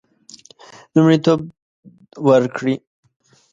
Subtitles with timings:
[0.93, 1.39] لومړیتوب
[2.27, 2.75] ورکړي.